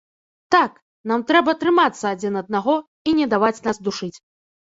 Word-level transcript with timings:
Так, 0.53 0.71
нам 1.09 1.25
трэба 1.31 1.53
трымацца 1.65 2.05
адзін 2.13 2.33
аднаго 2.43 2.75
і 3.11 3.15
не 3.19 3.27
даваць 3.35 3.63
нас 3.67 3.77
душыць. 3.89 4.13